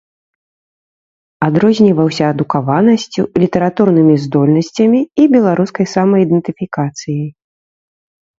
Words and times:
Адрозніваўся 1.47 2.23
адукаванасцю, 2.33 3.21
літаратурнымі 3.43 4.15
здольнасцямі 4.25 5.01
і 5.25 5.27
беларускай 5.37 5.85
самаідэнтыфікацыяй. 5.95 7.23